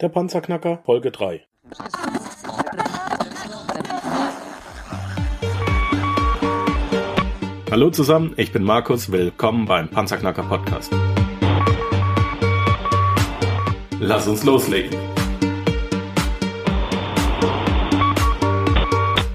[0.00, 1.44] Der Panzerknacker Folge 3.
[7.72, 10.92] Hallo zusammen, ich bin Markus, willkommen beim Panzerknacker Podcast.
[13.98, 14.96] Lass uns loslegen.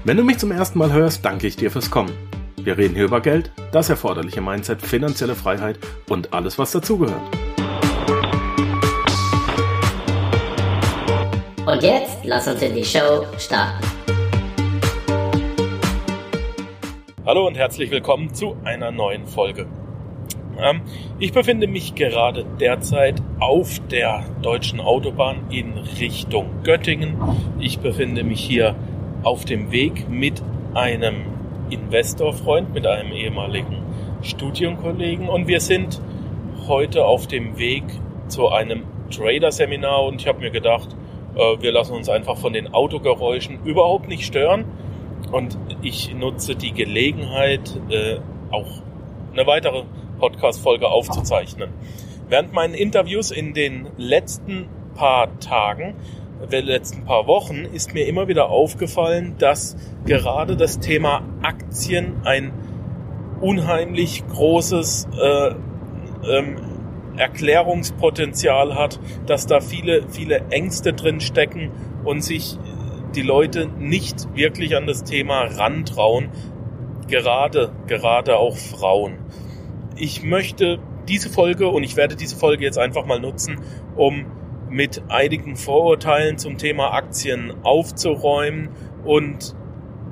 [0.04, 2.16] Wenn du mich zum ersten Mal hörst, danke ich dir fürs Kommen.
[2.56, 5.78] Wir reden hier über Geld, das erforderliche Mindset, finanzielle Freiheit
[6.08, 7.43] und alles, was dazugehört.
[11.66, 13.86] Und jetzt lass uns in die Show starten.
[17.24, 19.66] Hallo und herzlich willkommen zu einer neuen Folge.
[20.60, 20.82] Ähm,
[21.18, 27.16] ich befinde mich gerade derzeit auf der deutschen Autobahn in Richtung Göttingen.
[27.58, 28.74] Ich befinde mich hier
[29.22, 30.42] auf dem Weg mit
[30.74, 31.24] einem
[31.70, 33.78] Investorfreund, mit einem ehemaligen
[34.20, 35.98] Studienkollegen und wir sind
[36.68, 37.84] heute auf dem Weg
[38.28, 40.94] zu einem Trader-Seminar und ich habe mir gedacht,
[41.60, 44.64] wir lassen uns einfach von den Autogeräuschen überhaupt nicht stören.
[45.32, 48.18] Und ich nutze die Gelegenheit, äh,
[48.50, 48.82] auch
[49.32, 49.84] eine weitere
[50.18, 51.70] Podcast-Folge aufzuzeichnen.
[52.28, 55.96] Während meinen Interviews in den letzten paar Tagen,
[56.50, 59.76] den letzten paar Wochen, ist mir immer wieder aufgefallen, dass
[60.06, 62.52] gerade das Thema Aktien ein
[63.40, 65.54] unheimlich großes äh,
[66.28, 66.56] ähm,
[67.16, 71.70] Erklärungspotenzial hat, dass da viele, viele Ängste drin stecken
[72.04, 72.58] und sich
[73.14, 76.30] die Leute nicht wirklich an das Thema rantrauen,
[77.08, 79.18] gerade, gerade auch Frauen.
[79.96, 83.60] Ich möchte diese Folge und ich werde diese Folge jetzt einfach mal nutzen,
[83.94, 84.26] um
[84.70, 88.70] mit einigen Vorurteilen zum Thema Aktien aufzuräumen
[89.04, 89.54] und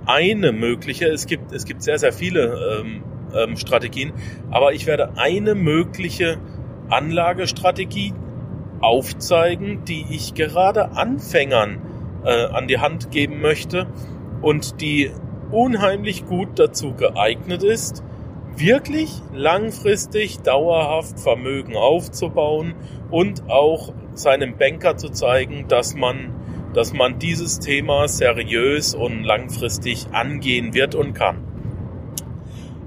[0.06, 3.02] eine mögliche, es gibt, es gibt sehr, sehr viele ähm,
[3.34, 4.12] ähm, Strategien,
[4.50, 6.38] aber ich werde eine mögliche
[6.92, 8.12] Anlagestrategie
[8.80, 11.80] aufzeigen, die ich gerade Anfängern
[12.24, 13.86] äh, an die Hand geben möchte
[14.42, 15.10] und die
[15.50, 18.02] unheimlich gut dazu geeignet ist,
[18.56, 22.74] wirklich langfristig dauerhaft Vermögen aufzubauen
[23.10, 26.34] und auch seinem Banker zu zeigen, dass man,
[26.74, 31.38] dass man dieses Thema seriös und langfristig angehen wird und kann.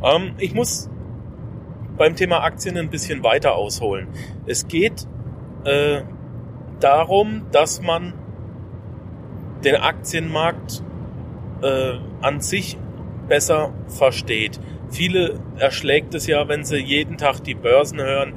[0.03, 0.89] Ähm, ich muss
[1.97, 4.07] beim Thema Aktien ein bisschen weiter ausholen.
[4.45, 5.07] Es geht
[5.63, 6.01] äh,
[6.79, 8.13] darum, dass man
[9.63, 10.83] den Aktienmarkt
[11.61, 12.77] äh, an sich
[13.27, 14.59] besser versteht.
[14.91, 18.35] Viele erschlägt es ja, wenn sie jeden Tag die Börsen hören.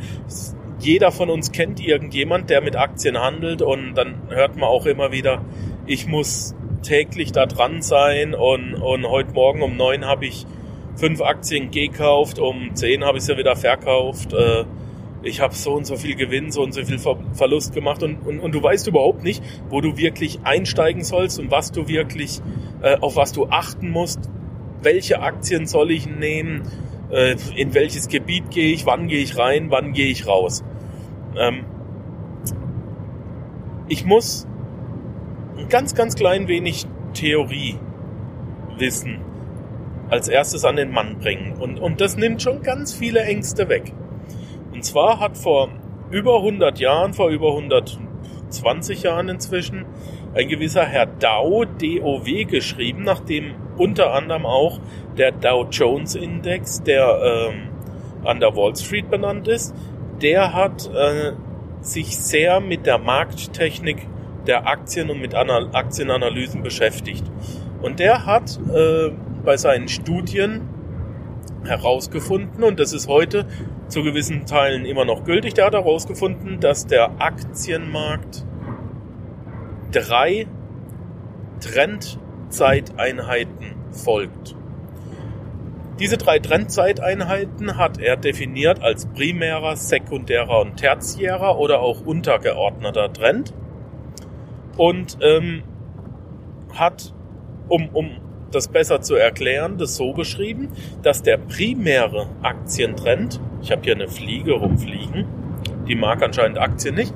[0.81, 5.13] Jeder von uns kennt irgendjemand, der mit Aktien handelt und dann hört man auch immer
[5.13, 5.45] wieder,
[5.87, 10.47] ich muss täglich da dran sein und, und heute Morgen um neun habe ich
[10.99, 14.33] fünf Aktien gekauft, um zehn habe ich sie wieder verkauft.
[14.33, 14.65] Äh,
[15.23, 16.99] ich habe so und so viel Gewinn, so und so viel
[17.33, 21.51] Verlust gemacht und, und, und du weißt überhaupt nicht, wo du wirklich einsteigen sollst und
[21.51, 22.41] was du wirklich,
[22.83, 24.31] äh, auf was du achten musst.
[24.83, 26.63] Welche Aktien soll ich nehmen?
[27.11, 28.87] Äh, in welches Gebiet gehe ich?
[28.87, 29.71] Wann gehe ich rein?
[29.71, 30.63] Wann gehe ich raus?
[31.37, 31.65] Ähm,
[33.89, 34.47] ich muss
[35.57, 37.77] ein ganz, ganz klein wenig Theorie
[38.77, 39.28] wissen
[40.11, 41.55] als erstes an den Mann bringen.
[41.59, 43.93] Und, und das nimmt schon ganz viele Ängste weg.
[44.73, 45.69] Und zwar hat vor
[46.11, 49.85] über 100 Jahren, vor über 120 Jahren inzwischen,
[50.35, 54.81] ein gewisser Herr Dow, DOW, geschrieben, nachdem unter anderem auch
[55.17, 57.69] der Dow Jones Index, der ähm,
[58.25, 59.75] an der Wall Street benannt ist,
[60.21, 61.33] der hat äh,
[61.81, 64.07] sich sehr mit der Markttechnik
[64.47, 67.25] der Aktien und mit Anal Aktienanalysen beschäftigt.
[67.83, 69.11] Und der hat äh,
[69.45, 70.63] bei seinen Studien
[71.65, 73.47] herausgefunden, und das ist heute
[73.89, 78.45] zu gewissen Teilen immer noch gültig, der hat herausgefunden, dass der Aktienmarkt
[79.93, 80.47] drei
[81.61, 84.57] Trendzeiteinheiten folgt.
[85.99, 93.53] Diese drei Trendzeiteinheiten hat er definiert als primärer, sekundärer und tertiärer oder auch untergeordneter Trend.
[94.77, 95.65] Und ähm,
[96.73, 97.13] hat,
[97.69, 98.13] um, um
[98.51, 100.69] das besser zu erklären, das so beschrieben,
[101.03, 105.27] dass der primäre Aktientrend, ich habe hier eine Fliege rumfliegen,
[105.87, 107.15] die mag anscheinend Aktien nicht,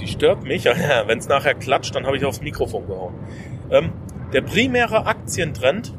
[0.00, 0.64] die stört mich,
[1.06, 3.14] wenn es nachher klatscht, dann habe ich aufs Mikrofon gehauen.
[3.70, 3.92] Ähm,
[4.32, 5.94] der primäre Aktientrend,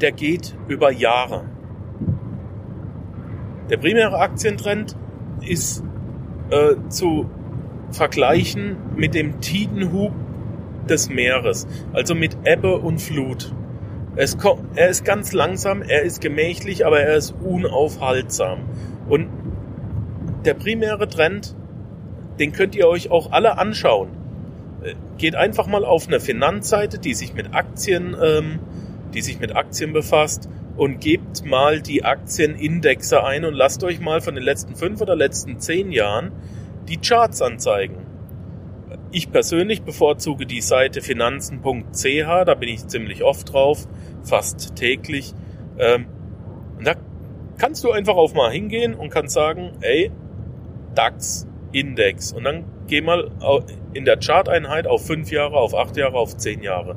[0.00, 1.44] der geht über Jahre.
[3.70, 4.96] Der primäre Aktientrend
[5.40, 5.82] ist
[6.50, 7.28] äh, zu
[7.90, 10.12] vergleichen mit dem Tidenhub
[10.88, 13.52] des Meeres, also mit Ebbe und Flut.
[14.16, 18.60] Es kommt, er ist ganz langsam, er ist gemächlich, aber er ist unaufhaltsam.
[19.10, 19.28] Und
[20.46, 21.54] der primäre Trend,
[22.38, 24.08] den könnt ihr euch auch alle anschauen.
[24.82, 28.58] Äh, geht einfach mal auf eine Finanzseite, die sich mit Aktien, ähm,
[29.12, 34.22] die sich mit Aktien befasst und gebt mal die Aktienindexe ein und lasst euch mal
[34.22, 36.32] von den letzten fünf oder letzten zehn Jahren
[36.88, 38.05] die Charts anzeigen.
[39.16, 43.88] Ich persönlich bevorzuge die Seite finanzen.ch, da bin ich ziemlich oft drauf,
[44.22, 45.32] fast täglich.
[45.78, 46.04] Ähm,
[46.84, 46.92] da
[47.56, 50.10] kannst du einfach auf mal hingehen und kannst sagen, ey,
[50.94, 52.34] DAX Index.
[52.34, 53.30] Und dann geh mal
[53.94, 56.96] in der Charteinheit auf fünf Jahre, auf acht Jahre, auf zehn Jahre.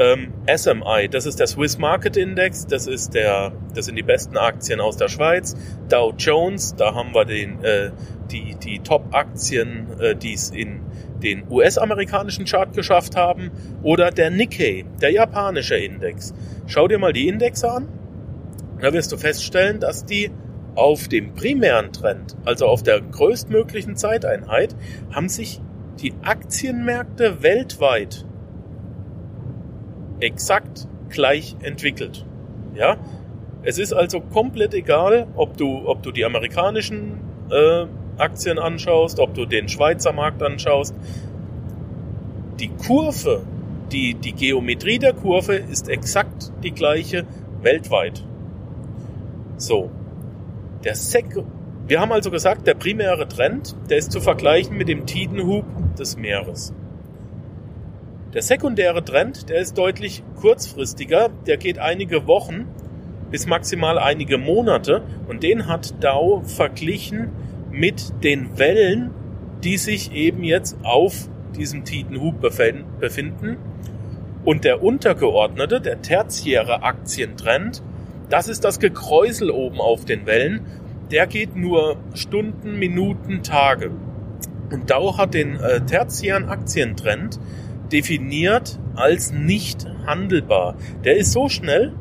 [0.00, 4.36] Ähm, SMI, das ist der Swiss Market Index, das ist der, das sind die besten
[4.36, 5.54] Aktien aus der Schweiz.
[5.88, 7.92] Dow Jones, da haben wir den, äh,
[8.32, 10.80] die, die Top-Aktien, äh, die es in
[11.22, 13.50] den US-amerikanischen Chart geschafft haben.
[13.82, 16.34] Oder der Nikkei, der japanische Index.
[16.66, 17.88] Schau dir mal die Indexe an.
[18.80, 20.30] Da wirst du feststellen, dass die
[20.74, 24.76] auf dem primären Trend, also auf der größtmöglichen Zeiteinheit,
[25.10, 25.60] haben sich
[26.00, 28.24] die Aktienmärkte weltweit
[30.20, 32.24] exakt gleich entwickelt.
[32.74, 32.96] Ja,
[33.62, 37.20] es ist also komplett egal, ob du, ob du die amerikanischen
[37.50, 37.86] äh,
[38.18, 40.94] Aktien anschaust, ob du den Schweizer Markt anschaust.
[42.58, 43.42] Die Kurve,
[43.92, 47.24] die, die Geometrie der Kurve ist exakt die gleiche
[47.62, 48.24] weltweit.
[49.56, 49.90] So.
[50.84, 51.36] Der Sek
[51.88, 55.64] wir haben also gesagt, der primäre Trend, der ist zu vergleichen mit dem Tidenhub
[55.98, 56.74] des Meeres.
[58.34, 62.66] Der sekundäre Trend, der ist deutlich kurzfristiger, der geht einige Wochen
[63.30, 67.30] bis maximal einige Monate und den hat Dow verglichen
[67.78, 69.10] mit den Wellen,
[69.62, 73.56] die sich eben jetzt auf diesem Tidenhub befinden.
[74.44, 77.82] Und der untergeordnete, der tertiäre Aktientrend,
[78.30, 80.66] das ist das Gekräusel oben auf den Wellen.
[81.10, 83.92] Der geht nur Stunden, Minuten, Tage.
[84.72, 87.38] Und Dow hat den äh, tertiären Aktientrend
[87.92, 90.74] definiert als nicht handelbar.
[91.04, 91.92] Der ist so schnell,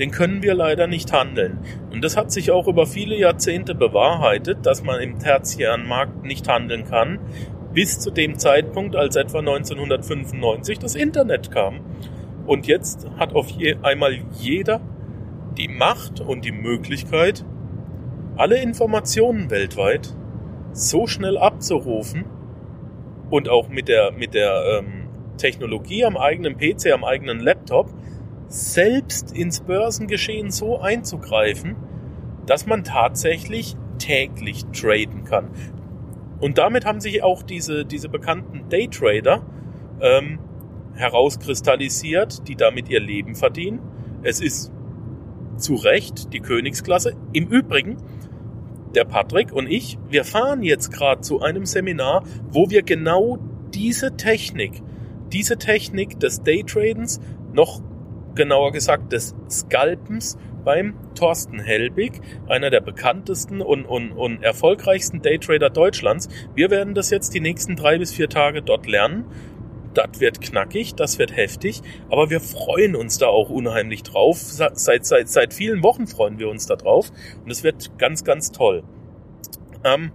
[0.00, 1.58] den können wir leider nicht handeln.
[1.92, 6.48] Und das hat sich auch über viele Jahrzehnte bewahrheitet, dass man im tertiären Markt nicht
[6.48, 7.18] handeln kann,
[7.74, 11.80] bis zu dem Zeitpunkt, als etwa 1995 das Internet kam.
[12.46, 14.80] Und jetzt hat auf je, einmal jeder
[15.58, 17.44] die Macht und die Möglichkeit,
[18.36, 20.14] alle Informationen weltweit
[20.72, 22.24] so schnell abzurufen
[23.28, 27.90] und auch mit der, mit der ähm, Technologie am eigenen PC, am eigenen Laptop,
[28.50, 31.76] selbst ins Börsengeschehen so einzugreifen,
[32.46, 35.50] dass man tatsächlich täglich traden kann.
[36.40, 39.42] Und damit haben sich auch diese, diese bekannten Daytrader
[40.00, 40.38] ähm,
[40.94, 43.80] herauskristallisiert, die damit ihr Leben verdienen.
[44.22, 44.72] Es ist
[45.56, 47.14] zu Recht die Königsklasse.
[47.32, 47.98] Im Übrigen,
[48.94, 53.38] der Patrick und ich, wir fahren jetzt gerade zu einem Seminar, wo wir genau
[53.72, 54.82] diese Technik
[55.32, 57.20] diese Technik des Daytradens,
[57.52, 57.80] noch
[58.40, 65.68] genauer gesagt des Scalpens, beim Thorsten Helbig, einer der bekanntesten und, und, und erfolgreichsten Daytrader
[65.68, 66.28] Deutschlands.
[66.54, 69.26] Wir werden das jetzt die nächsten drei bis vier Tage dort lernen.
[69.92, 74.38] Das wird knackig, das wird heftig, aber wir freuen uns da auch unheimlich drauf.
[74.38, 77.12] Seit, seit, seit vielen Wochen freuen wir uns da drauf
[77.44, 78.84] und es wird ganz, ganz toll.
[79.84, 80.12] Ähm,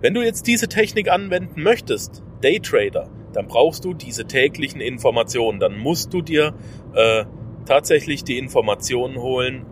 [0.00, 5.60] wenn du jetzt diese Technik anwenden möchtest, Daytrader, dann brauchst du diese täglichen Informationen.
[5.60, 6.54] Dann musst du dir
[6.94, 7.24] äh,
[7.66, 9.66] tatsächlich die Informationen holen,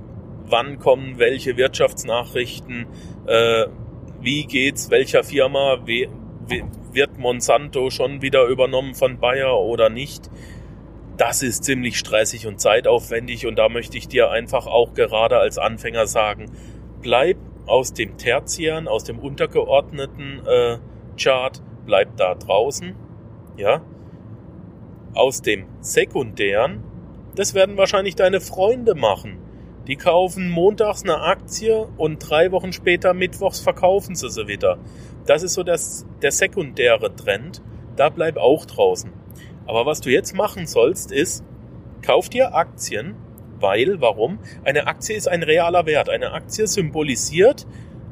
[0.46, 2.86] wann kommen welche Wirtschaftsnachrichten,
[3.26, 3.66] äh,
[4.20, 6.08] wie geht's welcher Firma, wie,
[6.46, 10.30] wie, wird Monsanto schon wieder übernommen von Bayer oder nicht.
[11.16, 15.56] Das ist ziemlich stressig und zeitaufwendig und da möchte ich dir einfach auch gerade als
[15.56, 16.50] Anfänger sagen,
[17.00, 20.78] bleib aus dem Tertiären, aus dem untergeordneten äh,
[21.16, 22.94] Chart, bleib da draußen
[23.56, 23.82] ja,
[25.14, 26.82] aus dem Sekundären,
[27.34, 29.38] das werden wahrscheinlich deine Freunde machen.
[29.86, 34.78] Die kaufen montags eine Aktie und drei Wochen später mittwochs verkaufen sie sie wieder.
[35.26, 37.62] Das ist so das, der sekundäre Trend.
[37.94, 39.12] Da bleib auch draußen.
[39.66, 41.44] Aber was du jetzt machen sollst, ist,
[42.02, 43.14] kauf dir Aktien,
[43.58, 44.38] weil, warum?
[44.64, 46.08] Eine Aktie ist ein realer Wert.
[46.08, 47.66] Eine Aktie symbolisiert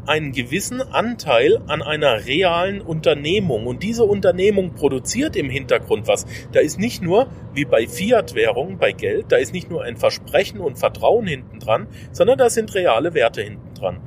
[0.07, 3.67] einen gewissen Anteil an einer realen Unternehmung.
[3.67, 6.27] Und diese Unternehmung produziert im Hintergrund was.
[6.53, 10.61] Da ist nicht nur, wie bei Fiat-Währung, bei Geld, da ist nicht nur ein Versprechen
[10.61, 14.01] und Vertrauen hinten dran, sondern da sind reale Werte hinten dran.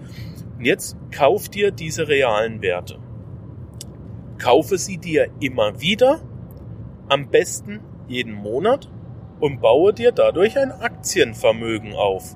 [0.58, 3.00] Und jetzt kauf dir diese realen Werte.
[4.38, 6.22] Kaufe sie dir immer wieder,
[7.10, 8.90] am besten jeden Monat
[9.40, 12.36] und baue dir dadurch ein Aktienvermögen auf.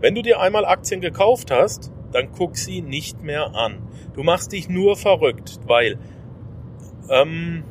[0.00, 3.82] Wenn du dir einmal Aktien gekauft hast, dann guck sie nicht mehr an.
[4.14, 5.98] Du machst dich nur verrückt, weil
[7.10, 7.64] ähm,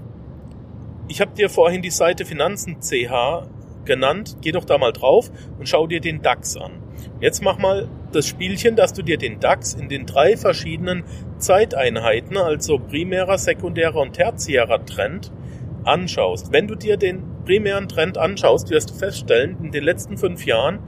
[1.07, 3.47] ich habe dir vorhin die Seite Finanzen CH
[3.85, 4.37] genannt.
[4.41, 6.83] Geh doch da mal drauf und schau dir den DAX an.
[7.21, 11.03] Jetzt mach mal das Spielchen, dass du dir den DAX in den drei verschiedenen
[11.37, 15.31] Zeiteinheiten, also primärer, sekundärer und tertiärer Trend,
[15.85, 16.51] anschaust.
[16.51, 20.79] Wenn du dir den primären Trend anschaust, wirst du feststellen, in den letzten fünf Jahren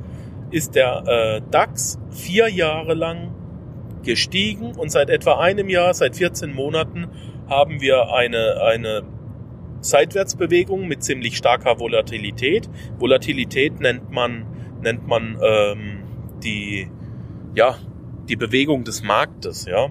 [0.52, 3.35] ist der äh, DAX vier Jahre lang
[4.06, 7.08] gestiegen und seit etwa einem Jahr, seit 14 Monaten,
[7.48, 9.04] haben wir eine, eine
[9.82, 12.70] Seitwärtsbewegung mit ziemlich starker Volatilität.
[12.98, 14.46] Volatilität nennt man,
[14.82, 16.04] nennt man ähm,
[16.44, 16.90] die,
[17.54, 17.78] ja,
[18.28, 19.90] die Bewegung des Marktes, ja.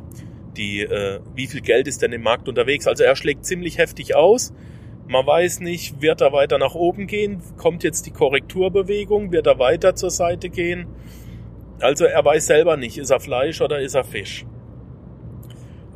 [0.57, 2.87] Die, äh, wie viel Geld ist denn im Markt unterwegs?
[2.87, 4.53] Also er schlägt ziemlich heftig aus.
[5.07, 7.43] Man weiß nicht, wird er weiter nach oben gehen?
[7.57, 9.33] Kommt jetzt die Korrekturbewegung?
[9.33, 10.87] Wird er weiter zur Seite gehen?
[11.81, 14.47] Also er weiß selber nicht, ist er Fleisch oder ist er Fisch.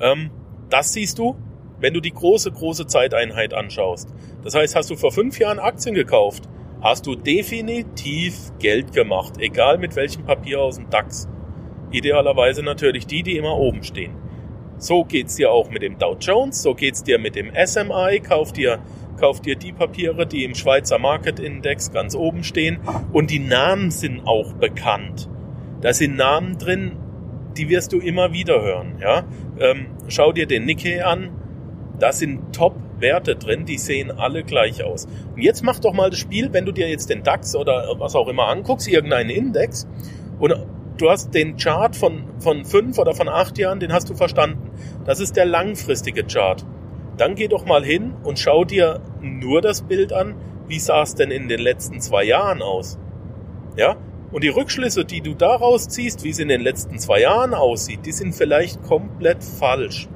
[0.00, 0.30] Ähm,
[0.70, 1.36] das siehst du,
[1.80, 4.12] wenn du die große, große Zeiteinheit anschaust.
[4.42, 6.48] Das heißt, hast du vor fünf Jahren Aktien gekauft,
[6.80, 11.28] hast du definitiv Geld gemacht, egal mit welchem Papier aus dem DAX.
[11.90, 14.14] Idealerweise natürlich die, die immer oben stehen.
[14.78, 18.52] So geht's dir auch mit dem Dow Jones, so geht's dir mit dem SMI, kauf
[18.52, 18.78] dir,
[19.18, 22.78] kauf dir die Papiere, die im Schweizer Market Index ganz oben stehen
[23.12, 25.28] und die Namen sind auch bekannt.
[25.80, 26.96] Da sind Namen drin,
[27.56, 29.24] die wirst du immer wieder hören, ja.
[29.58, 31.30] Ähm, schau dir den Nikkei an,
[31.98, 35.06] da sind Top-Werte drin, die sehen alle gleich aus.
[35.34, 38.14] Und jetzt mach doch mal das Spiel, wenn du dir jetzt den DAX oder was
[38.14, 39.86] auch immer anguckst, irgendeinen Index,
[40.38, 40.54] und
[40.98, 44.70] du hast den Chart von, von fünf oder von acht Jahren, den hast du verstanden.
[45.04, 46.64] Das ist der langfristige Chart.
[47.16, 50.36] Dann geh doch mal hin und schau dir nur das Bild an,
[50.68, 52.98] wie sah es denn in den letzten zwei Jahren aus?
[53.76, 53.96] Ja?
[54.30, 58.04] Und die Rückschlüsse, die du daraus ziehst, wie es in den letzten zwei Jahren aussieht,
[58.04, 60.08] die sind vielleicht komplett falsch.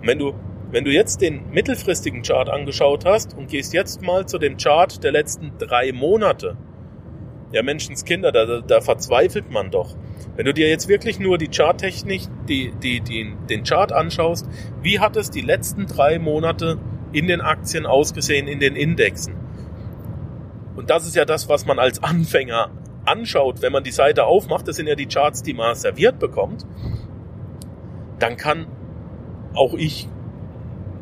[0.00, 0.34] Und wenn du,
[0.70, 5.02] wenn du jetzt den mittelfristigen Chart angeschaut hast und gehst jetzt mal zu dem Chart
[5.02, 6.56] der letzten drei Monate,
[7.52, 9.96] ja, Menschenskinder, da, da verzweifelt man doch.
[10.36, 14.46] Wenn du dir jetzt wirklich nur die Charttechnik, die, die, die, den Chart anschaust,
[14.82, 16.78] wie hat es die letzten drei Monate
[17.12, 19.34] in den Aktien ausgesehen, in den Indexen?
[20.76, 22.70] Und das ist ja das, was man als Anfänger
[23.06, 26.66] anschaut, wenn man die Seite aufmacht, das sind ja die Charts, die man serviert bekommt,
[28.18, 28.66] dann kann
[29.54, 30.08] auch ich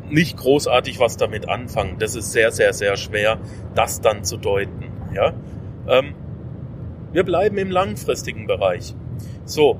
[0.09, 1.97] nicht großartig was damit anfangen.
[1.99, 3.39] Das ist sehr, sehr, sehr schwer,
[3.73, 4.91] das dann zu deuten.
[5.13, 5.33] Ja?
[5.87, 6.13] Ähm,
[7.11, 8.93] wir bleiben im langfristigen Bereich.
[9.45, 9.79] So,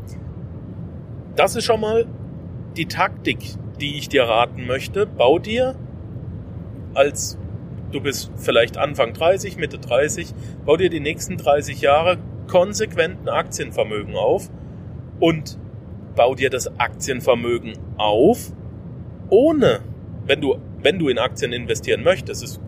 [1.36, 2.06] das ist schon mal
[2.78, 3.40] die Taktik,
[3.80, 5.06] die ich dir raten möchte.
[5.06, 5.76] Bau dir
[6.94, 7.38] als
[7.92, 10.34] du bist vielleicht Anfang 30, Mitte 30,
[10.66, 14.50] bau dir die nächsten 30 Jahre konsequenten Aktienvermögen auf
[15.20, 15.58] und
[16.16, 18.52] bau dir das Aktienvermögen auf,
[19.30, 19.82] ohne,
[20.26, 22.62] wenn du, wenn du in Aktien investieren möchtest, ist,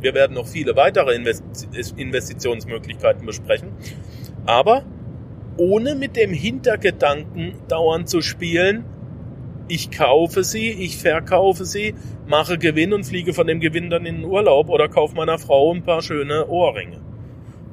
[0.00, 3.70] wir werden noch viele weitere Investitionsmöglichkeiten besprechen,
[4.46, 4.84] aber
[5.56, 8.84] ohne mit dem Hintergedanken dauernd zu spielen,
[9.68, 11.94] ich kaufe sie, ich verkaufe sie,
[12.26, 15.72] mache Gewinn und fliege von dem Gewinn dann in den Urlaub oder kaufe meiner Frau
[15.72, 17.00] ein paar schöne Ohrringe.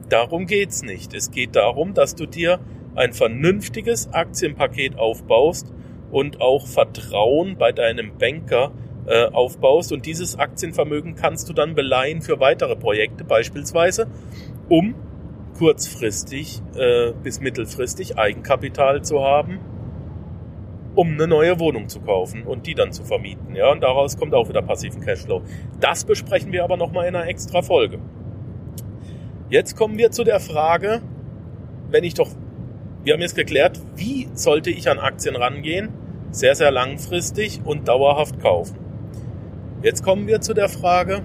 [0.09, 1.13] Darum geht's nicht.
[1.13, 2.59] Es geht darum, dass du dir
[2.95, 5.71] ein vernünftiges Aktienpaket aufbaust
[6.11, 8.71] und auch Vertrauen bei deinem Banker
[9.05, 14.07] äh, aufbaust und dieses Aktienvermögen kannst du dann beleihen für weitere Projekte beispielsweise,
[14.67, 14.95] um
[15.57, 19.59] kurzfristig äh, bis mittelfristig Eigenkapital zu haben
[20.95, 23.55] um eine neue Wohnung zu kaufen und die dann zu vermieten.
[23.55, 25.41] Ja, und daraus kommt auch wieder passiven Cashflow.
[25.79, 27.99] Das besprechen wir aber nochmal in einer extra Folge.
[29.49, 31.01] Jetzt kommen wir zu der Frage,
[31.89, 32.29] wenn ich doch,
[33.03, 35.89] wir haben jetzt geklärt, wie sollte ich an Aktien rangehen?
[36.31, 38.77] Sehr, sehr langfristig und dauerhaft kaufen.
[39.81, 41.23] Jetzt kommen wir zu der Frage,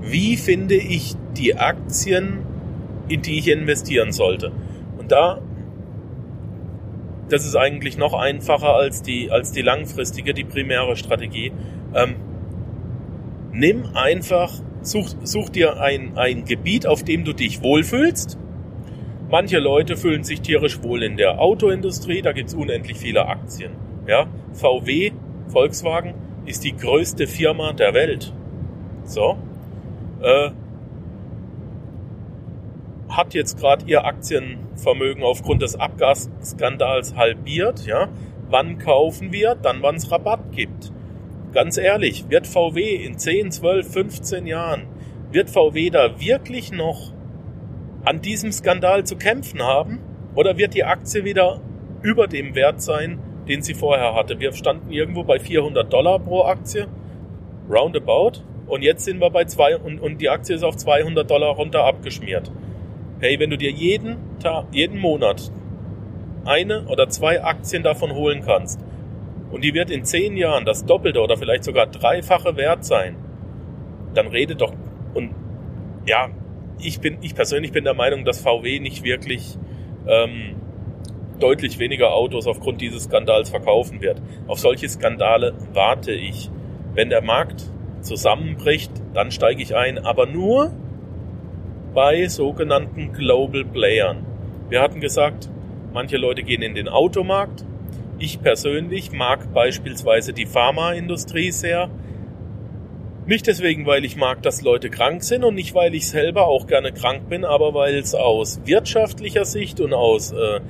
[0.00, 2.46] wie finde ich die Aktien,
[3.08, 4.52] in die ich investieren sollte?
[4.98, 5.40] Und da
[7.32, 11.52] das ist eigentlich noch einfacher als die, als die langfristige, die primäre Strategie.
[11.94, 12.16] Ähm,
[13.52, 18.38] nimm einfach, such, such dir ein, ein Gebiet, auf dem du dich wohlfühlst.
[19.30, 23.72] Manche Leute fühlen sich tierisch wohl in der Autoindustrie, da gibt's unendlich viele Aktien.
[24.06, 25.12] Ja, VW,
[25.48, 28.34] Volkswagen, ist die größte Firma der Welt.
[29.04, 29.38] So.
[30.20, 30.50] Äh,
[33.16, 37.86] hat jetzt gerade ihr Aktienvermögen aufgrund des Abgasskandals halbiert.
[37.86, 38.08] Ja?
[38.48, 39.54] Wann kaufen wir?
[39.54, 40.92] Dann, wann es Rabatt gibt.
[41.52, 44.86] Ganz ehrlich, wird VW in 10, 12, 15 Jahren,
[45.30, 47.12] wird VW da wirklich noch
[48.04, 50.00] an diesem Skandal zu kämpfen haben?
[50.34, 51.60] Oder wird die Aktie wieder
[52.00, 54.40] über dem Wert sein, den sie vorher hatte?
[54.40, 56.88] Wir standen irgendwo bei 400 Dollar pro Aktie.
[57.70, 58.42] Roundabout.
[58.66, 61.84] Und jetzt sind wir bei zwei und, und die Aktie ist auf 200 Dollar runter
[61.84, 62.50] abgeschmiert.
[63.22, 65.52] Hey, wenn du dir jeden Tag, jeden Monat
[66.44, 68.80] eine oder zwei Aktien davon holen kannst
[69.52, 73.14] und die wird in zehn Jahren das Doppelte oder vielleicht sogar dreifache wert sein,
[74.12, 74.72] dann rede doch
[75.14, 75.36] und
[76.04, 76.30] ja,
[76.80, 79.56] ich bin, ich persönlich bin der Meinung, dass VW nicht wirklich
[80.08, 80.56] ähm,
[81.38, 84.20] deutlich weniger Autos aufgrund dieses Skandals verkaufen wird.
[84.48, 86.50] Auf solche Skandale warte ich.
[86.92, 90.72] Wenn der Markt zusammenbricht, dann steige ich ein, aber nur
[91.94, 94.24] bei sogenannten Global Playern.
[94.68, 95.50] Wir hatten gesagt,
[95.92, 97.64] manche Leute gehen in den Automarkt.
[98.18, 101.90] Ich persönlich mag beispielsweise die Pharmaindustrie sehr.
[103.26, 106.66] Nicht deswegen, weil ich mag, dass Leute krank sind und nicht, weil ich selber auch
[106.66, 110.60] gerne krank bin, aber weil es aus wirtschaftlicher Sicht und aus äh,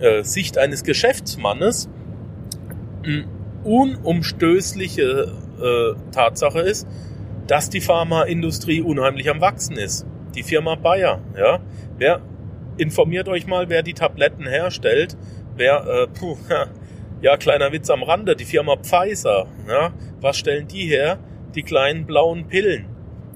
[0.00, 1.88] äh, Sicht eines Geschäftsmannes
[3.04, 3.26] eine
[3.64, 6.86] unumstößliche äh, Tatsache ist,
[7.46, 10.06] dass die Pharmaindustrie unheimlich am Wachsen ist.
[10.34, 11.60] Die Firma Bayer, ja.
[11.98, 12.20] Wer
[12.78, 15.16] informiert euch mal, wer die Tabletten herstellt?
[15.56, 16.36] Wer, äh, puh,
[17.20, 19.92] ja, kleiner Witz am Rande, die Firma Pfizer, ja.
[20.20, 21.18] Was stellen die her?
[21.54, 22.86] die kleinen blauen Pillen.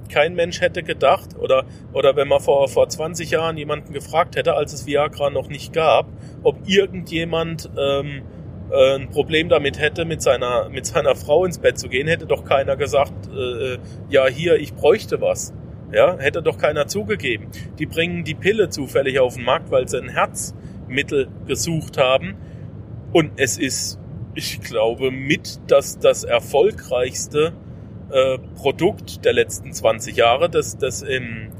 [0.08, 4.54] Kein Mensch hätte gedacht, oder, oder wenn man vor, vor 20 Jahren jemanden gefragt hätte,
[4.54, 6.06] als es Viagra noch nicht gab,
[6.44, 8.22] ob irgendjemand ähm,
[8.70, 12.26] äh, ein Problem damit hätte, mit seiner, mit seiner Frau ins Bett zu gehen, hätte
[12.26, 15.52] doch keiner gesagt, äh, äh ja, hier, ich bräuchte was.
[15.92, 17.48] Ja, hätte doch keiner zugegeben.
[17.78, 22.34] Die bringen die Pille zufällig auf den Markt, weil sie ein Herzmittel gesucht haben.
[23.12, 23.98] Und es ist,
[24.34, 27.52] ich glaube, mit das, das erfolgreichste
[28.10, 31.52] äh, Produkt der letzten 20 Jahre, das, das im,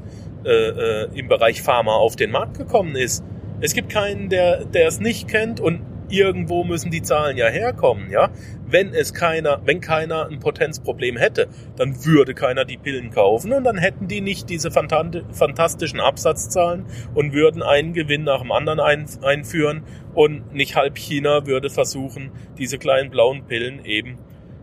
[0.45, 3.23] äh, äh, im Bereich Pharma auf den Markt gekommen ist.
[3.59, 8.09] Es gibt keinen, der, der es nicht kennt und irgendwo müssen die Zahlen ja herkommen,
[8.11, 8.29] ja.
[8.69, 11.47] Wenn es keiner, wenn keiner ein Potenzproblem hätte,
[11.77, 17.33] dann würde keiner die Pillen kaufen und dann hätten die nicht diese fantastischen Absatzzahlen und
[17.33, 22.77] würden einen Gewinn nach dem anderen ein, einführen und nicht halb China würde versuchen, diese
[22.77, 24.17] kleinen blauen Pillen eben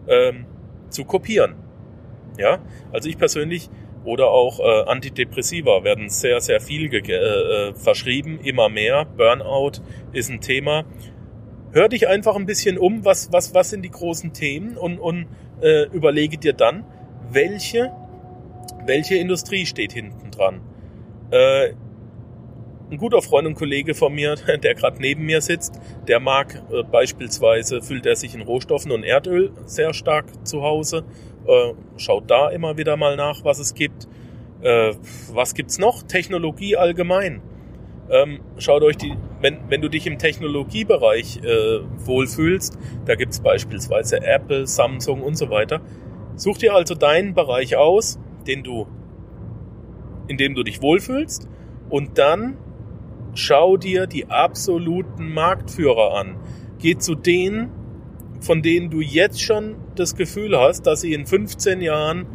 [0.09, 0.47] ähm,
[0.91, 1.55] zu kopieren.
[2.37, 2.59] Ja,
[2.93, 3.71] also ich persönlich
[4.05, 9.07] oder auch äh, Antidepressiva werden sehr, sehr viel äh, äh, verschrieben, immer mehr.
[9.07, 9.81] Burnout
[10.13, 10.85] ist ein Thema.
[11.75, 15.27] Hör dich einfach ein bisschen um, was, was, was sind die großen Themen und, und
[15.61, 16.85] äh, überlege dir dann,
[17.31, 17.93] welche,
[18.87, 20.61] welche Industrie steht hinten dran.
[21.31, 21.75] Äh,
[22.91, 26.85] ein guter Freund und Kollege von mir, der gerade neben mir sitzt, der mag äh,
[26.85, 31.05] beispielsweise, fühlt er sich in Rohstoffen und Erdöl sehr stark zu Hause
[31.47, 34.09] äh, schaut da immer wieder mal nach, was es gibt.
[34.63, 34.95] Äh,
[35.33, 36.03] was gibt's noch?
[36.03, 37.43] Technologie allgemein.
[38.11, 44.23] Ähm, schaut euch die, wenn, wenn du dich im Technologiebereich äh, wohlfühlst, da gibt's beispielsweise
[44.23, 45.81] Apple, Samsung und so weiter.
[46.37, 48.87] Such dir also deinen Bereich aus, den du,
[50.29, 51.49] in dem du dich wohlfühlst,
[51.89, 52.59] und dann
[53.35, 56.37] schau dir die absoluten Marktführer an.
[56.79, 57.71] Geh zu denen,
[58.41, 62.27] von denen du jetzt schon das Gefühl hast, dass sie in 15 Jahren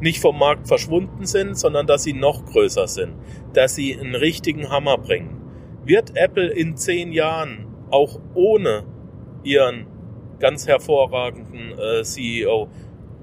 [0.00, 3.14] nicht vom Markt verschwunden sind, sondern dass sie noch größer sind,
[3.52, 5.40] dass sie einen richtigen Hammer bringen.
[5.84, 8.84] Wird Apple in 10 Jahren auch ohne
[9.42, 9.86] ihren
[10.38, 12.68] ganz hervorragenden äh, CEO,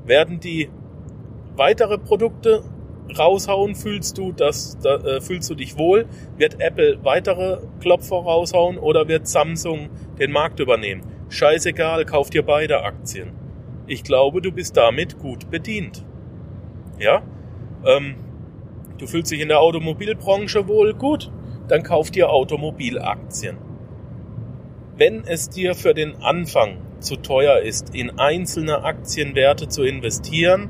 [0.05, 0.69] werden die
[1.55, 2.63] weitere Produkte
[3.17, 3.75] raushauen?
[3.75, 6.05] Fühlst du, dass, da, äh, fühlst du dich wohl?
[6.38, 11.03] Wird Apple weitere Klopfer raushauen oder wird Samsung den Markt übernehmen?
[11.29, 13.31] Scheißegal, kauf dir beide Aktien.
[13.88, 16.05] Ich glaube, du bist damit gut bedient.
[17.01, 17.23] Ja?
[17.85, 18.15] Ähm,
[18.97, 21.31] du fühlst dich in der Automobilbranche wohl gut,
[21.67, 23.57] dann kauf dir Automobilaktien.
[24.97, 30.69] Wenn es dir für den Anfang zu teuer ist, in einzelne Aktienwerte zu investieren,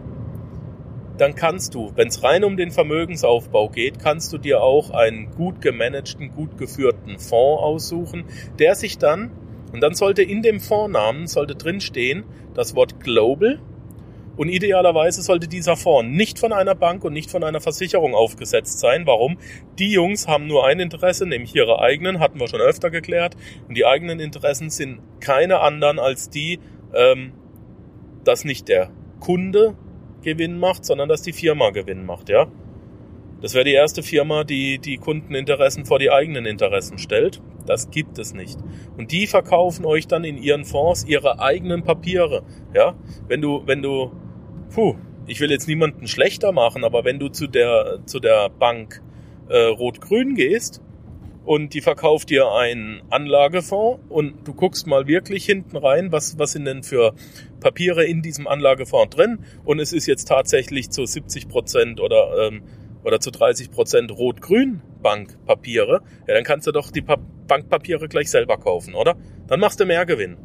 [1.18, 5.32] dann kannst du, wenn es rein um den Vermögensaufbau geht, kannst du dir auch einen
[5.32, 8.26] gut gemanagten, gut geführten Fonds aussuchen,
[8.58, 9.32] der sich dann
[9.72, 13.60] und dann sollte in dem Vornamen sollte drinstehen das Wort Global.
[14.38, 18.80] Und idealerweise sollte dieser Fonds nicht von einer Bank und nicht von einer Versicherung aufgesetzt
[18.80, 19.06] sein.
[19.06, 19.38] Warum?
[19.78, 23.36] Die Jungs haben nur ein Interesse, nämlich ihre eigenen, hatten wir schon öfter geklärt.
[23.68, 26.60] Und die eigenen Interessen sind keine anderen als die,
[26.94, 27.34] ähm,
[28.24, 28.90] dass nicht der
[29.20, 29.76] Kunde
[30.22, 32.48] Gewinn macht, sondern dass die Firma Gewinn macht, ja.
[33.42, 37.42] Das wäre die erste Firma, die die Kundeninteressen vor die eigenen Interessen stellt.
[37.66, 38.60] Das gibt es nicht.
[38.98, 42.44] Und die verkaufen euch dann in ihren Fonds ihre eigenen Papiere.
[42.74, 42.96] Ja,
[43.28, 44.12] wenn du, wenn du,
[44.74, 49.02] puh, ich will jetzt niemanden schlechter machen, aber wenn du zu der, zu der Bank
[49.50, 50.82] äh, Rot-Grün gehst
[51.44, 56.52] und die verkauft dir einen Anlagefonds und du guckst mal wirklich hinten rein, was, was
[56.52, 57.14] sind denn für
[57.60, 62.64] Papiere in diesem Anlagefonds drin und es ist jetzt tatsächlich zu 70 Prozent oder, ähm,
[63.04, 68.30] oder zu 30 Prozent rot-grün Bankpapiere, ja, dann kannst du doch die pa Bankpapiere gleich
[68.30, 69.18] selber kaufen, oder?
[69.48, 70.38] Dann machst du mehr Gewinn.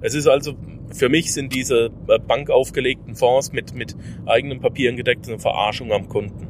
[0.00, 0.54] Es ist also,
[0.92, 3.94] für mich sind diese äh, bankaufgelegten Fonds mit, mit
[4.26, 6.48] eigenen Papieren gedeckt eine Verarschung am Kunden.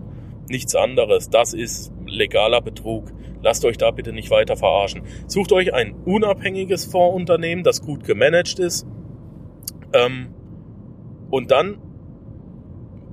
[0.48, 1.28] Nichts anderes.
[1.28, 3.12] Das ist legaler Betrug.
[3.42, 5.02] Lasst euch da bitte nicht weiter verarschen.
[5.26, 8.86] Sucht euch ein unabhängiges Fondsunternehmen, das gut gemanagt ist.
[9.92, 10.34] Ähm,
[11.30, 11.78] und dann,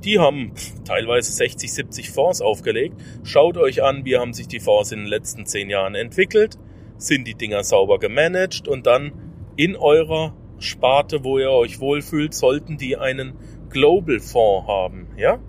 [0.03, 0.53] die haben
[0.85, 2.95] teilweise 60, 70 Fonds aufgelegt.
[3.23, 6.57] Schaut euch an, wie haben sich die Fonds in den letzten zehn Jahren entwickelt.
[6.97, 9.13] Sind die Dinger sauber gemanagt und dann
[9.55, 13.33] in eurer Sparte, wo ihr euch wohlfühlt, sollten die einen
[13.69, 15.39] Global Fonds haben, ja?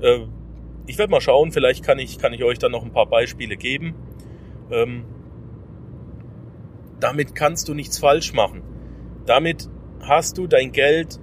[0.00, 0.26] Äh,
[0.86, 3.56] ich werde mal schauen, vielleicht kann ich, kann ich euch dann noch ein paar Beispiele
[3.56, 3.94] geben.
[4.70, 5.04] Ähm,
[6.98, 8.62] damit kannst du nichts falsch machen.
[9.26, 9.68] Damit
[10.00, 11.19] hast du dein Geld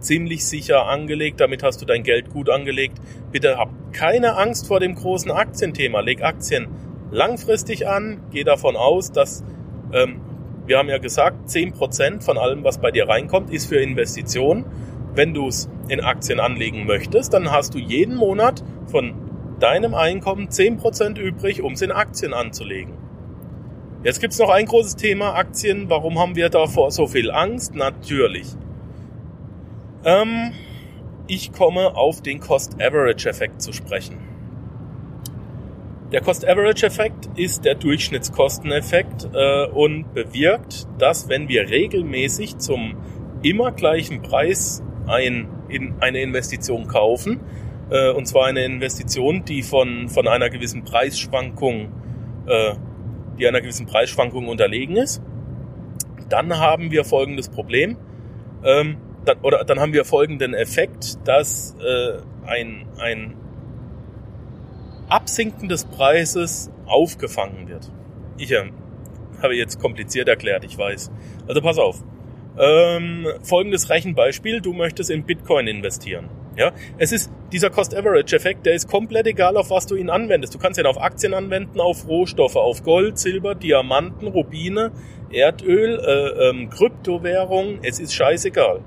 [0.00, 2.98] ziemlich sicher angelegt, damit hast du dein Geld gut angelegt.
[3.32, 6.00] Bitte hab keine Angst vor dem großen Aktienthema.
[6.00, 6.68] Leg Aktien
[7.10, 9.44] langfristig an, geh davon aus, dass,
[9.92, 10.20] ähm,
[10.66, 14.66] wir haben ja gesagt, 10% von allem, was bei dir reinkommt, ist für Investitionen
[15.18, 19.14] wenn du es in Aktien anlegen möchtest, dann hast du jeden Monat von
[19.58, 22.94] deinem Einkommen 10% übrig, um es in Aktien anzulegen.
[24.04, 25.90] Jetzt gibt es noch ein großes Thema, Aktien.
[25.90, 27.74] Warum haben wir davor so viel Angst?
[27.74, 28.46] Natürlich.
[30.04, 30.52] Ähm,
[31.26, 34.16] ich komme auf den Cost-Average-Effekt zu sprechen.
[36.12, 42.96] Der Cost-Average-Effekt ist der Durchschnittskosteneffekt äh, und bewirkt, dass wenn wir regelmäßig zum
[43.42, 47.40] immer gleichen Preis ein, in eine Investition kaufen.
[47.90, 51.92] Äh, und zwar eine Investition, die von, von einer gewissen Preisschwankung,
[52.46, 52.74] äh,
[53.38, 55.22] die einer gewissen Preisschwankung unterlegen ist.
[56.30, 57.96] Dann haben wir folgendes Problem.
[58.64, 58.96] Ähm,
[59.28, 63.36] dann, oder dann haben wir folgenden Effekt, dass äh, ein, ein
[65.08, 67.90] Absinken des Preises aufgefangen wird.
[68.38, 68.70] Ich äh,
[69.42, 71.10] habe jetzt kompliziert erklärt, ich weiß.
[71.46, 72.02] Also pass auf.
[72.58, 76.28] Ähm, folgendes Rechenbeispiel, du möchtest in Bitcoin investieren.
[76.56, 80.54] Ja, es ist dieser Cost-Average-Effekt, der ist komplett egal, auf was du ihn anwendest.
[80.54, 84.90] Du kannst ihn auf Aktien anwenden, auf Rohstoffe, auf Gold, Silber, Diamanten, Rubine,
[85.30, 87.78] Erdöl, äh, ähm, Kryptowährung.
[87.82, 88.80] Es ist scheißegal.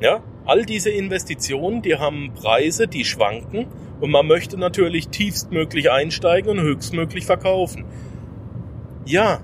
[0.00, 3.66] Ja, all diese Investitionen, die haben Preise, die schwanken
[4.00, 7.84] und man möchte natürlich tiefstmöglich einsteigen und höchstmöglich verkaufen.
[9.04, 9.40] Ja,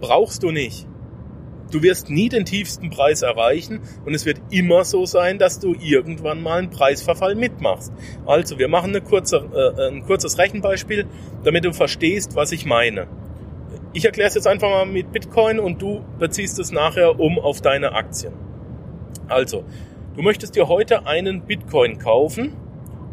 [0.00, 0.86] brauchst du nicht.
[1.70, 5.74] Du wirst nie den tiefsten Preis erreichen und es wird immer so sein, dass du
[5.74, 7.92] irgendwann mal einen Preisverfall mitmachst.
[8.24, 11.06] Also, wir machen eine kurze, äh, ein kurzes Rechenbeispiel,
[11.42, 13.08] damit du verstehst, was ich meine.
[13.92, 17.60] Ich erkläre es jetzt einfach mal mit Bitcoin und du beziehst es nachher um auf
[17.60, 18.45] deine Aktien.
[19.28, 19.64] Also,
[20.16, 22.52] du möchtest dir heute einen Bitcoin kaufen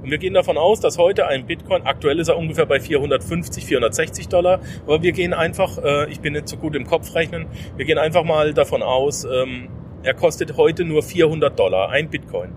[0.03, 3.65] und wir gehen davon aus, dass heute ein Bitcoin, aktuell ist er ungefähr bei 450,
[3.65, 7.47] 460 Dollar, aber wir gehen einfach, äh, ich bin nicht so gut im Kopf rechnen,
[7.77, 9.69] wir gehen einfach mal davon aus, ähm,
[10.03, 12.49] er kostet heute nur 400 Dollar, ein Bitcoin.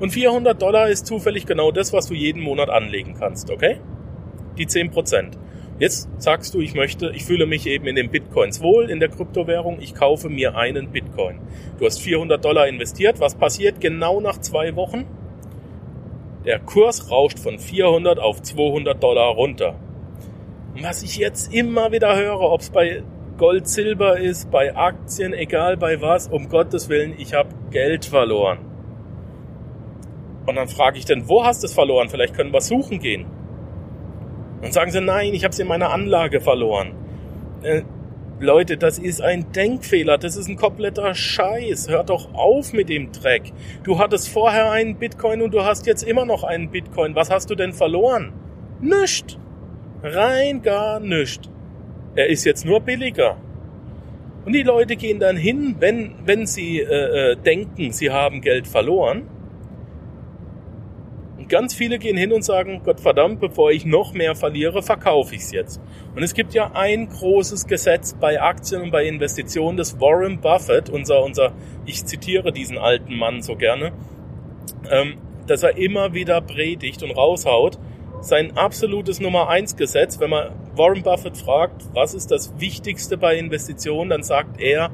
[0.00, 3.78] Und 400 Dollar ist zufällig genau das, was du jeden Monat anlegen kannst, okay?
[4.58, 5.38] Die 10 Prozent.
[5.78, 9.08] Jetzt sagst du, ich möchte, ich fühle mich eben in den Bitcoins wohl, in der
[9.08, 11.40] Kryptowährung, ich kaufe mir einen Bitcoin.
[11.78, 15.04] Du hast 400 Dollar investiert, was passiert genau nach zwei Wochen?
[16.44, 19.74] Der Kurs rauscht von 400 auf 200 Dollar runter.
[20.80, 23.02] Was ich jetzt immer wieder höre, ob es bei
[23.36, 28.58] Gold, Silber ist, bei Aktien, egal bei was, um Gottes Willen, ich habe Geld verloren.
[30.46, 32.10] Und dann frage ich dann, wo hast du es verloren?
[32.10, 33.26] Vielleicht können wir suchen gehen.
[34.64, 36.92] Dann sagen sie, nein, ich habe es in meiner Anlage verloren.
[37.62, 37.82] Äh,
[38.40, 41.90] Leute, das ist ein Denkfehler, das ist ein kompletter Scheiß.
[41.90, 43.52] Hört doch auf mit dem Dreck.
[43.82, 47.14] Du hattest vorher einen Bitcoin und du hast jetzt immer noch einen Bitcoin.
[47.14, 48.32] Was hast du denn verloren?
[48.80, 49.38] Nischt.
[50.02, 51.50] Rein gar nischt.
[52.14, 53.36] Er ist jetzt nur billiger.
[54.46, 58.66] Und die Leute gehen dann hin, wenn, wenn sie äh, äh denken, sie haben Geld
[58.66, 59.24] verloren,
[61.44, 65.34] und ganz viele gehen hin und sagen, Gott verdammt, bevor ich noch mehr verliere, verkaufe
[65.34, 65.78] ich es jetzt.
[66.16, 70.88] Und es gibt ja ein großes Gesetz bei Aktien und bei Investitionen des Warren Buffett,
[70.88, 71.52] unser, unser,
[71.84, 73.92] ich zitiere diesen alten Mann so gerne,
[74.90, 77.78] ähm, dass er immer wieder predigt und raushaut.
[78.22, 83.36] Sein absolutes Nummer eins Gesetz, wenn man Warren Buffett fragt, was ist das Wichtigste bei
[83.36, 84.90] Investitionen, dann sagt er,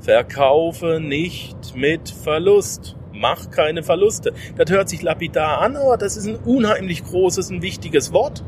[0.00, 4.32] verkaufe nicht mit Verlust mach keine Verluste.
[4.56, 8.44] Das hört sich lapidar an, aber das ist ein unheimlich großes, ein wichtiges Wort.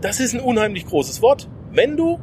[0.00, 1.48] Das ist ein unheimlich großes Wort.
[1.70, 2.18] Wenn du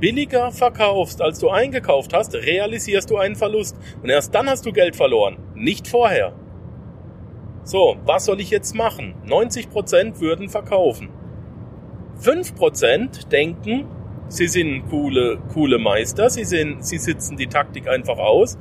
[0.00, 3.76] billiger verkaufst, als du eingekauft hast, realisierst du einen Verlust.
[4.02, 6.32] Und erst dann hast du Geld verloren, nicht vorher.
[7.64, 9.14] So, was soll ich jetzt machen?
[9.26, 11.10] 90% würden verkaufen.
[12.20, 13.86] 5% denken,
[14.28, 18.58] sie sind coole, coole Meister, sie, sind, sie sitzen die Taktik einfach aus.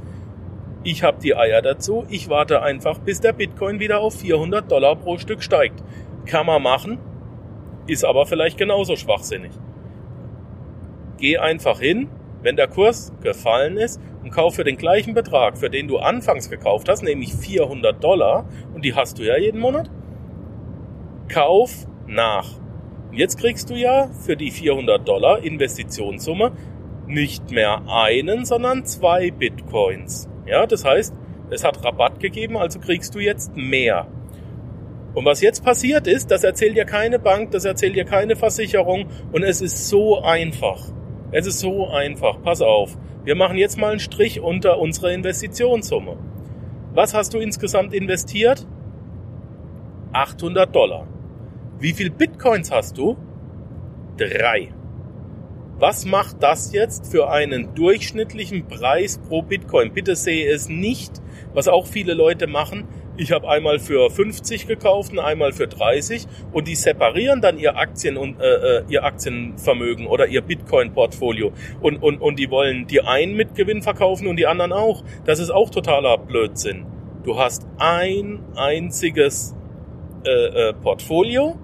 [0.84, 4.96] Ich habe die Eier dazu, ich warte einfach, bis der Bitcoin wieder auf 400 Dollar
[4.96, 5.84] pro Stück steigt.
[6.26, 7.00] Kann man machen,
[7.88, 9.52] ist aber vielleicht genauso schwachsinnig.
[11.18, 12.08] Geh einfach hin,
[12.42, 16.50] wenn der Kurs gefallen ist und kauf für den gleichen Betrag, für den du anfangs
[16.50, 19.90] gekauft hast, nämlich 400 Dollar, und die hast du ja jeden Monat,
[21.28, 22.48] kauf nach.
[23.12, 26.54] Und jetzt kriegst du ja für die 400 Dollar Investitionssumme
[27.08, 30.29] nicht mehr einen, sondern zwei Bitcoins.
[30.50, 31.14] Ja, das heißt,
[31.52, 34.08] es hat Rabatt gegeben, also kriegst du jetzt mehr.
[35.14, 39.08] Und was jetzt passiert ist, das erzählt dir keine Bank, das erzählt dir keine Versicherung
[39.32, 40.80] und es ist so einfach.
[41.32, 42.42] Es ist so einfach.
[42.42, 42.98] Pass auf.
[43.24, 46.18] Wir machen jetzt mal einen Strich unter unsere Investitionssumme.
[46.94, 48.66] Was hast du insgesamt investiert?
[50.14, 51.08] 800 Dollar.
[51.80, 53.16] Wie viel Bitcoins hast du?
[54.18, 54.70] Drei.
[55.80, 59.94] Was macht das jetzt für einen durchschnittlichen Preis pro Bitcoin?
[59.94, 61.22] Bitte sehe es nicht,
[61.54, 66.26] was auch viele Leute machen, ich habe einmal für 50 gekauft und einmal für 30
[66.54, 71.98] und die separieren dann ihr Aktien und äh, äh, ihr Aktienvermögen oder ihr Bitcoin-Portfolio und,
[71.98, 75.04] und, und die wollen die einen mit Gewinn verkaufen und die anderen auch.
[75.26, 76.86] Das ist auch totaler Blödsinn.
[77.24, 79.54] Du hast ein einziges
[80.26, 80.30] äh,
[80.70, 81.58] äh, Portfolio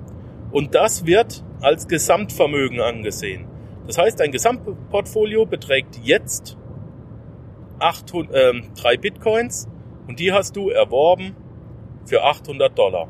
[0.51, 3.54] und das wird als Gesamtvermögen angesehen.
[3.87, 6.57] Das heißt, dein Gesamtportfolio beträgt jetzt
[7.79, 9.69] 800, äh, Bitcoins
[10.07, 11.35] und die hast du erworben
[12.05, 13.07] für 800 Dollar.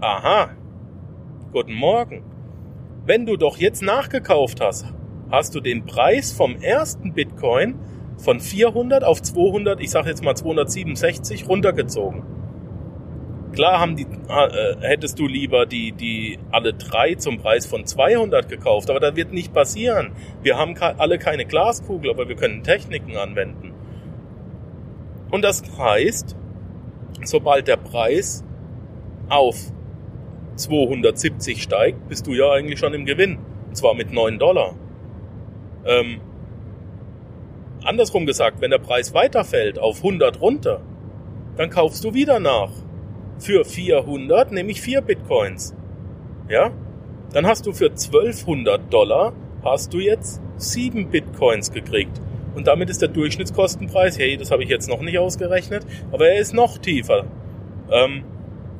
[0.00, 0.50] Aha.
[1.52, 2.22] Guten Morgen.
[3.06, 4.92] Wenn du doch jetzt nachgekauft hast,
[5.30, 7.78] hast du den Preis vom ersten Bitcoin
[8.18, 12.22] von 400 auf 200, ich sage jetzt mal 267 runtergezogen.
[13.52, 18.48] Klar haben die, äh, hättest du lieber die, die alle drei zum Preis von 200
[18.48, 20.12] gekauft, aber das wird nicht passieren.
[20.42, 23.72] Wir haben alle keine Glaskugel, aber wir können Techniken anwenden.
[25.30, 26.36] Und das heißt,
[27.24, 28.44] sobald der Preis
[29.28, 29.56] auf
[30.56, 33.38] 270 steigt, bist du ja eigentlich schon im Gewinn.
[33.68, 34.74] Und zwar mit 9 Dollar.
[35.84, 36.20] Ähm,
[37.86, 40.80] andersrum gesagt, wenn der Preis weiterfällt auf 100 runter,
[41.56, 42.70] dann kaufst du wieder nach
[43.38, 45.74] für 400, nämlich 4 Bitcoins.
[46.48, 46.70] Ja?
[47.32, 49.32] Dann hast du für 1200 Dollar
[49.64, 52.20] hast du jetzt 7 Bitcoins gekriegt.
[52.54, 56.40] Und damit ist der Durchschnittskostenpreis, hey, das habe ich jetzt noch nicht ausgerechnet, aber er
[56.40, 57.26] ist noch tiefer.
[57.90, 58.24] Ähm,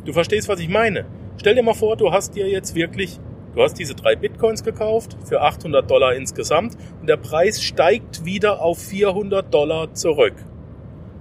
[0.05, 1.05] du verstehst, was ich meine.
[1.38, 3.21] Stell dir mal vor, du hast dir jetzt wirklich,
[3.57, 8.61] du hast diese drei Bitcoins gekauft für 800 Dollar insgesamt und der Preis steigt wieder
[8.61, 10.35] auf 400 Dollar zurück.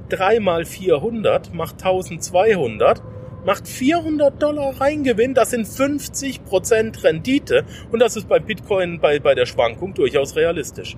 [0.10, 3.02] 3 mal 400 macht 1200
[3.46, 9.36] macht 400 Dollar Reingewinn, das sind 50% Rendite und das ist beim Bitcoin bei, bei
[9.36, 10.98] der Schwankung durchaus realistisch.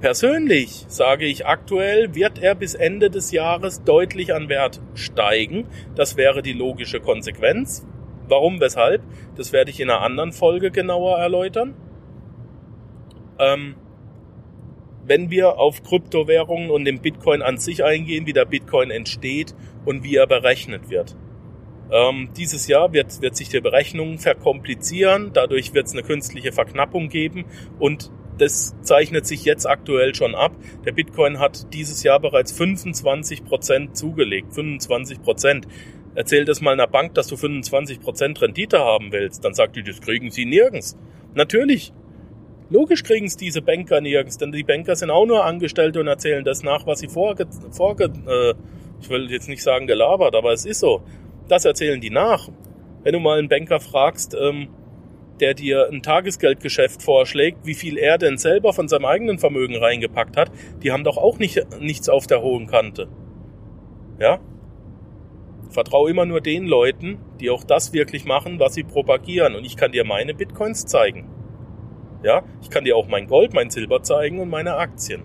[0.00, 5.66] Persönlich sage ich aktuell, wird er bis Ende des Jahres deutlich an Wert steigen.
[5.94, 7.84] Das wäre die logische Konsequenz.
[8.30, 9.02] Warum, weshalb?
[9.36, 11.74] Das werde ich in einer anderen Folge genauer erläutern.
[13.38, 13.74] Ähm,
[15.04, 20.04] wenn wir auf Kryptowährungen und den Bitcoin an sich eingehen, wie der Bitcoin entsteht und
[20.04, 21.16] wie er berechnet wird.
[21.90, 27.08] Ähm, dieses Jahr wird, wird sich die Berechnung verkomplizieren, dadurch wird es eine künstliche Verknappung
[27.08, 27.46] geben
[27.80, 30.52] und das zeichnet sich jetzt aktuell schon ab.
[30.86, 34.54] Der Bitcoin hat dieses Jahr bereits 25 Prozent zugelegt.
[34.54, 35.68] 25 Prozent.
[36.14, 39.44] Erzähl das mal einer Bank, dass du 25 Prozent Rendite haben willst.
[39.44, 40.96] Dann sagt die, das kriegen sie nirgends.
[41.34, 41.92] Natürlich,
[42.72, 46.44] Logisch kriegen es diese Banker nirgends, denn die Banker sind auch nur Angestellte und erzählen
[46.44, 48.54] das nach, was sie vorge, vorge äh,
[49.00, 51.02] ich will jetzt nicht sagen gelabert, aber es ist so.
[51.48, 52.48] Das erzählen die nach.
[53.02, 54.68] Wenn du mal einen Banker fragst, ähm,
[55.40, 60.36] der dir ein Tagesgeldgeschäft vorschlägt, wie viel er denn selber von seinem eigenen Vermögen reingepackt
[60.36, 63.08] hat, die haben doch auch nicht, nichts auf der hohen Kante.
[64.20, 64.38] Ja?
[65.70, 69.54] Vertraue immer nur den Leuten, die auch das wirklich machen, was sie propagieren.
[69.54, 71.28] Und ich kann dir meine Bitcoins zeigen.
[72.22, 75.22] Ja, ich kann dir auch mein Gold, mein Silber zeigen und meine Aktien.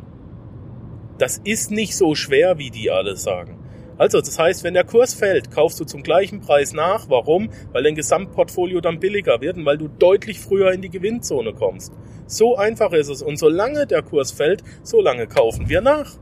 [1.18, 3.60] Das ist nicht so schwer, wie die alle sagen.
[3.98, 7.10] Also, das heißt, wenn der Kurs fällt, kaufst du zum gleichen Preis nach.
[7.10, 7.50] Warum?
[7.72, 11.94] Weil dein Gesamtportfolio dann billiger wird und weil du deutlich früher in die Gewinnzone kommst.
[12.28, 13.22] So einfach ist es.
[13.22, 16.18] Und solange der Kurs fällt, solange kaufen wir nach.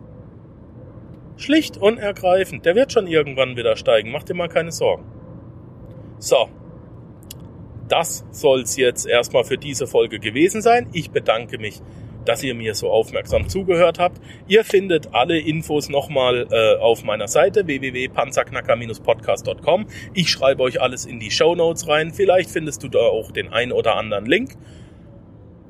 [1.37, 2.65] Schlicht und ergreifend.
[2.65, 4.11] Der wird schon irgendwann wieder steigen.
[4.11, 5.05] Mach dir mal keine Sorgen.
[6.19, 6.49] So.
[7.89, 10.87] Das soll's jetzt erstmal für diese Folge gewesen sein.
[10.93, 11.81] Ich bedanke mich
[12.25, 14.21] dass ihr mir so aufmerksam zugehört habt.
[14.47, 19.87] Ihr findet alle Infos nochmal äh, auf meiner Seite www.panzerknacker-podcast.com.
[20.13, 22.13] Ich schreibe euch alles in die Show Notes rein.
[22.13, 24.55] Vielleicht findest du da auch den ein oder anderen Link.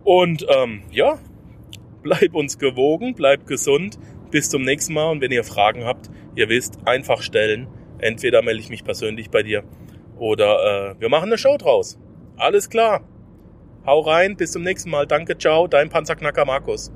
[0.03, 1.17] Und ähm, ja,
[2.01, 3.97] bleib uns gewogen, bleib gesund.
[4.33, 5.11] Bis zum nächsten Mal.
[5.11, 7.67] Und wenn ihr Fragen habt, ihr wisst, einfach stellen.
[7.99, 9.63] Entweder melde ich mich persönlich bei dir
[10.17, 11.99] oder äh, wir machen eine Show draus.
[12.35, 13.07] Alles klar.
[13.85, 15.05] Hau rein, bis zum nächsten Mal.
[15.05, 16.91] Danke, ciao, dein Panzerknacker Markus.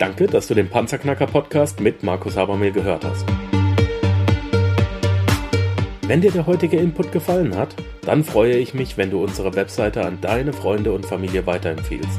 [0.00, 3.24] Danke, dass du den Panzerknacker Podcast mit Markus Habermehl gehört hast.
[6.08, 10.04] Wenn dir der heutige Input gefallen hat, dann freue ich mich, wenn du unsere Webseite
[10.04, 12.18] an deine Freunde und Familie weiterempfiehlst.